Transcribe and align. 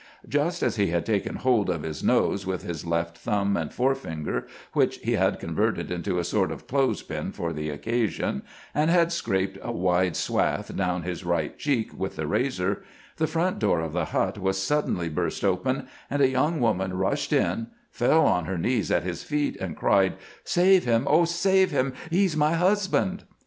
Just 0.27 0.63
as 0.63 0.77
he 0.77 0.87
had 0.87 1.05
taken 1.05 1.35
hold 1.35 1.69
of 1.69 1.83
his 1.83 2.03
nose 2.03 2.43
with 2.43 2.63
his 2.63 2.87
left 2.87 3.19
thumb 3.19 3.55
and 3.55 3.71
forefinger, 3.71 4.47
which 4.73 4.97
he 4.97 5.11
had 5.11 5.39
converted 5.39 5.91
into 5.91 6.17
a 6.17 6.23
sort 6.23 6.51
of 6.51 6.65
clothes 6.65 7.03
pin 7.03 7.31
for 7.31 7.53
the 7.53 7.69
occasion, 7.69 8.41
and 8.73 8.89
had 8.89 9.11
scraped 9.11 9.59
a 9.61 9.71
wide 9.71 10.15
swath 10.15 10.75
down 10.75 11.03
his 11.03 11.23
right 11.23 11.55
cheek 11.55 11.91
with 11.95 12.15
the 12.15 12.25
razor, 12.25 12.81
the 13.17 13.27
front 13.27 13.59
door 13.59 13.79
of 13.79 13.93
the 13.93 14.05
hut 14.05 14.39
was 14.39 14.57
suddenly 14.59 15.07
burst 15.07 15.45
open, 15.45 15.87
and 16.09 16.23
a 16.23 16.27
young 16.29 16.59
woman 16.59 16.97
rushed 16.97 17.31
in, 17.31 17.67
fell 17.91 18.25
on 18.25 18.45
her 18.45 18.57
knees 18.57 18.89
at 18.89 19.03
his 19.03 19.21
feet, 19.21 19.55
and 19.57 19.77
cried:" 19.77 20.15
Save 20.43 20.83
him! 20.83 21.05
oh, 21.07 21.25
save 21.25 21.69
him! 21.69 21.93
He 22.09 22.27
's 22.27 22.35
my 22.35 22.53
husband." 22.53 23.23